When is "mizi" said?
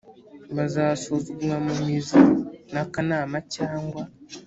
1.83-2.19